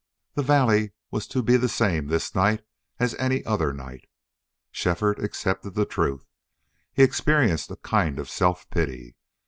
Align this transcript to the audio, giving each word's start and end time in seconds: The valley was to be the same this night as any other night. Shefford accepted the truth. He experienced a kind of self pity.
The 0.33 0.41
valley 0.41 0.93
was 1.11 1.27
to 1.27 1.43
be 1.43 1.57
the 1.57 1.69
same 1.69 2.07
this 2.07 2.33
night 2.33 2.65
as 2.99 3.13
any 3.19 3.45
other 3.45 3.71
night. 3.71 4.09
Shefford 4.71 5.19
accepted 5.19 5.75
the 5.75 5.85
truth. 5.85 6.25
He 6.91 7.03
experienced 7.03 7.69
a 7.69 7.75
kind 7.75 8.17
of 8.17 8.27
self 8.27 8.67
pity. 8.71 9.15